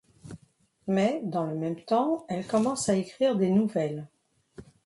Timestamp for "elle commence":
2.27-2.89